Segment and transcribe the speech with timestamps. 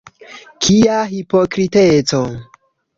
[0.67, 2.27] Kia hipokriteco!